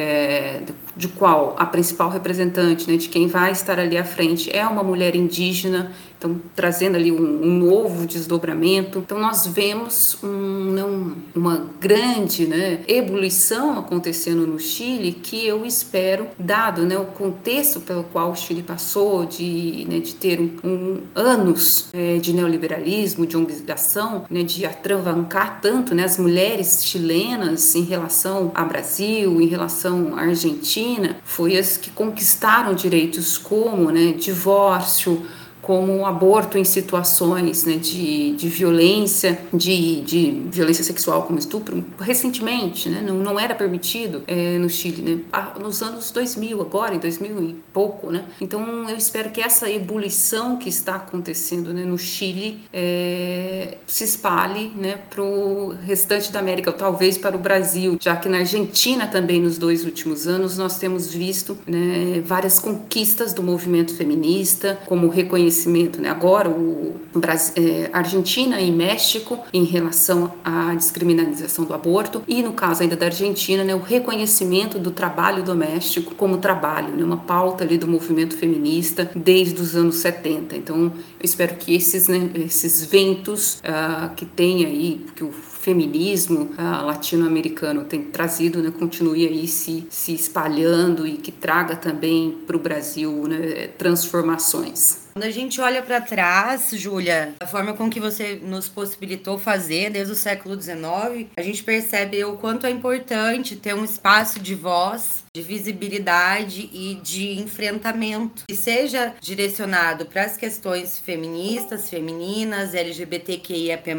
[0.95, 4.83] de qual a principal representante, né, de quem vai estar ali à frente é uma
[4.83, 8.99] mulher indígena então trazendo ali um, um novo desdobramento.
[8.99, 16.83] Então nós vemos um, uma grande né, ebulição acontecendo no Chile que eu espero, dado
[16.83, 21.89] né, o contexto pelo qual o Chile passou de, né, de ter um, um anos
[21.93, 28.51] é, de neoliberalismo, de obrigação, né, de atravancar tanto né, as mulheres chilenas em relação
[28.55, 35.25] ao Brasil, em relação à Argentina, foi as que conquistaram direitos como né, divórcio,
[35.67, 41.83] como o aborto em situações né, de, de violência, de, de violência sexual como estupro,
[41.99, 46.99] recentemente, né, não, não era permitido é, no Chile, né, nos anos 2000, agora em
[46.99, 48.09] 2000 e pouco.
[48.09, 54.05] Né, então eu espero que essa ebulição que está acontecendo né, no Chile é, se
[54.05, 58.37] espalhe né, para o restante da América, ou talvez para o Brasil, já que na
[58.37, 64.79] Argentina também nos dois últimos anos nós temos visto né, várias conquistas do movimento feminista,
[64.85, 66.09] como reconhecimento reconhecimento, né?
[66.09, 72.53] Agora o Brasil, é, Argentina e México em relação à descriminalização do aborto e no
[72.53, 77.63] caso ainda da Argentina, né, o reconhecimento do trabalho doméstico como trabalho, né, uma pauta
[77.63, 80.55] ali do movimento feminista desde os anos 70.
[80.55, 85.31] Então, eu espero que esses, né, esses ventos uh, que tem aí, que o
[85.67, 92.37] feminismo uh, latino-americano tem trazido, né, continue aí se, se espalhando e que traga também
[92.47, 95.07] para o Brasil né, transformações.
[95.11, 99.89] Quando a gente olha para trás, Júlia, a forma com que você nos possibilitou fazer
[99.89, 104.55] desde o século XIX, a gente percebe o quanto é importante ter um espaço de
[104.55, 113.91] voz, de visibilidade e de enfrentamento que seja direcionado para as questões feministas, femininas, LGBTQIAP+,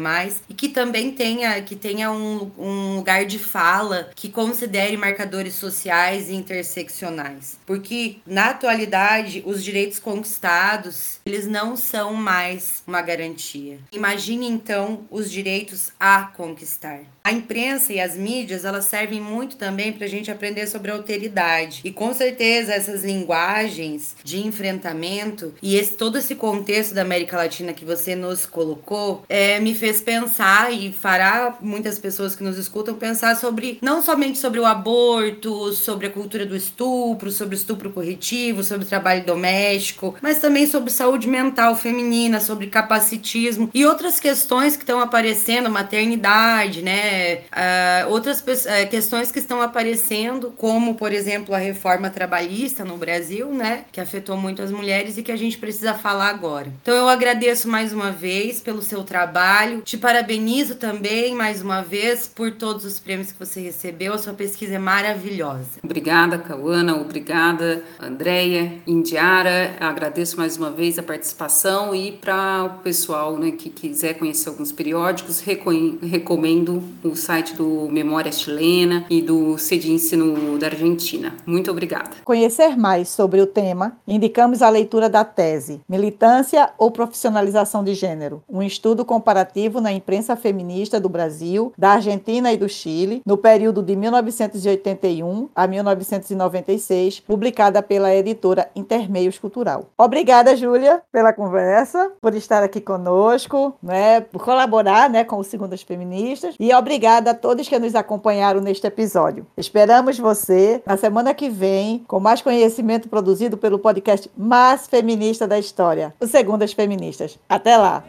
[0.49, 6.29] e que também tenha, que tenha um, um lugar de fala que considere marcadores sociais
[6.29, 7.57] e interseccionais.
[7.65, 13.79] Porque, na atualidade, os direitos conquistados eles não são mais uma garantia.
[13.93, 17.01] Imagine então os direitos a conquistar.
[17.29, 21.81] A imprensa e as mídias, elas servem muito também para a gente aprender sobre alteridade.
[21.83, 27.71] E com certeza essas linguagens de enfrentamento e esse, todo esse contexto da América Latina
[27.71, 32.95] que você nos colocou, é, me fez pensar e fará muitas pessoas que nos escutam
[32.95, 37.91] pensar sobre, não somente sobre o aborto, sobre a cultura do estupro, sobre o estupro
[37.91, 44.19] corretivo, sobre o trabalho doméstico, mas também sobre saúde mental feminina, sobre capacitismo e outras
[44.19, 47.18] questões que estão aparecendo, maternidade, né?
[47.51, 53.49] Uh, outras uh, questões que estão aparecendo, como, por exemplo, a reforma trabalhista no Brasil,
[53.51, 53.85] né?
[53.91, 56.71] Que afetou muito as mulheres e que a gente precisa falar agora.
[56.81, 62.27] Então, eu agradeço mais uma vez pelo seu trabalho, te parabenizo também mais uma vez
[62.27, 64.13] por todos os prêmios que você recebeu.
[64.13, 65.79] A sua pesquisa é maravilhosa.
[65.83, 69.75] Obrigada, Cauana, obrigada, Andréia, Indiara.
[69.79, 74.71] Agradeço mais uma vez a participação e para o pessoal né, que quiser conhecer alguns
[74.71, 81.33] periódicos, recomendo o site do Memória Chilena e do CEDI Ensino da Argentina.
[81.45, 82.11] Muito obrigada.
[82.23, 88.43] Conhecer mais sobre o tema, indicamos a leitura da tese Militância ou Profissionalização de Gênero,
[88.49, 93.81] um estudo comparativo na imprensa feminista do Brasil, da Argentina e do Chile, no período
[93.81, 99.85] de 1981 a 1996, publicada pela editora Intermeios Cultural.
[99.97, 105.81] Obrigada, Júlia, pela conversa, por estar aqui conosco, né, por colaborar né, com o Segundas
[105.81, 109.45] Feministas e obrigada obrigada a todos que nos acompanharam neste episódio.
[109.55, 115.59] Esperamos você na semana que vem com mais conhecimento produzido pelo podcast mais feminista da
[115.59, 117.37] história, o Segundas Feministas.
[117.47, 118.03] Até lá!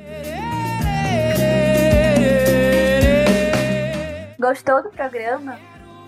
[4.39, 5.59] Gostou do programa?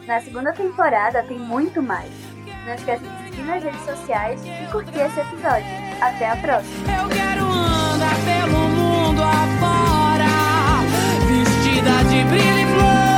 [0.07, 2.11] Na segunda temporada tem muito mais.
[2.65, 5.67] Não esqueça de seguir nas redes sociais e curtir esse episódio.
[6.01, 7.03] Até a próxima!
[7.03, 10.02] Eu quero andar pelo mundo afora,
[11.83, 13.12] vestida de brilho e flor.